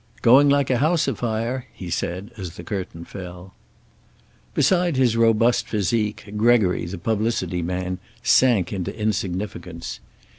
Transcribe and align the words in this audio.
"Going 0.23 0.49
like 0.49 0.71
a 0.71 0.79
house 0.79 1.07
afire," 1.07 1.67
he 1.71 1.91
said, 1.91 2.31
as 2.35 2.55
the 2.55 2.63
curtain 2.63 3.05
fell. 3.05 3.53
Beside 4.55 4.95
his 4.97 5.15
robust 5.15 5.67
physique, 5.67 6.27
Gregory, 6.37 6.87
the 6.87 6.97
publicity 6.97 7.61
man, 7.61 7.99
sank 8.23 8.73
into 8.73 8.99
insignificance. 8.99 9.99